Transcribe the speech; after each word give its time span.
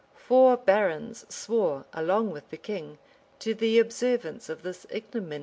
[]Four 0.15 0.57
barons 0.57 1.27
swore, 1.31 1.85
along 1.93 2.31
with 2.31 2.49
the 2.49 2.57
king, 2.57 2.97
to 3.37 3.53
the 3.53 3.77
observance 3.77 4.49
of 4.49 4.63
this 4.63 4.85
ignominious 4.91 5.29
treaty. 5.29 5.39